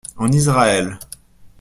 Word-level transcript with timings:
En 0.17 0.31
Israël. 0.31 0.97